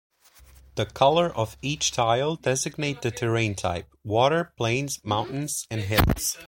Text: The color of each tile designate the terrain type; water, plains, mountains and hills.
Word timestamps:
The 0.77 0.87
color 0.87 1.27
of 1.29 1.57
each 1.61 1.91
tile 1.91 2.35
designate 2.35 3.03
the 3.03 3.11
terrain 3.11 3.53
type; 3.53 3.85
water, 4.03 4.51
plains, 4.57 4.99
mountains 5.03 5.67
and 5.69 5.81
hills. 5.81 6.39